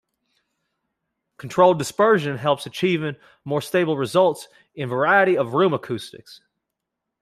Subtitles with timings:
[1.37, 6.41] Controlled dispersion helps achieving more stable results in variety of room acoustics.